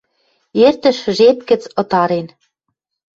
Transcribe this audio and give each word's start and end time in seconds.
Эртӹш 0.65 0.97
жеп 1.17 1.37
гӹц 1.49 1.63
ытарен. 1.81 2.27